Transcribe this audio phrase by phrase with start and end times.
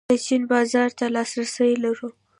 [0.09, 2.09] د چین بازار ته لاسرسی لرو؟